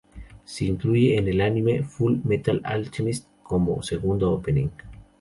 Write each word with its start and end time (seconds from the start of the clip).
Se 0.45 0.65
incluye 0.65 1.15
en 1.19 1.27
el 1.27 1.41
anime 1.41 1.83
Full 1.83 2.21
Metal 2.23 2.59
Alchemist 2.63 3.27
como 3.43 3.83
segundo 3.83 4.31
opening. 4.31 4.69